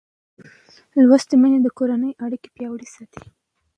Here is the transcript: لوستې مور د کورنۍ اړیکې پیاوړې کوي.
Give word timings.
لوستې 1.01 1.35
مور 1.41 1.51
د 1.63 1.67
کورنۍ 1.77 2.11
اړیکې 2.25 2.49
پیاوړې 2.55 2.87
کوي. 2.93 3.19